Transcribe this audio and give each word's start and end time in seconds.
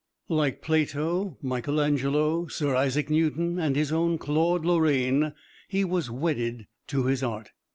Like 0.29 0.63
Plato, 0.63 1.37
Michelangelo, 1.43 2.47
Sir 2.47 2.75
Isaac 2.75 3.11
Newton 3.11 3.59
and 3.59 3.75
his 3.75 3.91
own 3.91 4.17
Claude 4.17 4.65
Lorraine, 4.65 5.33
he 5.67 5.85
was 5.85 6.09
wedded 6.09 6.65
to 6.87 7.05
his 7.05 7.21
art. 7.21 7.51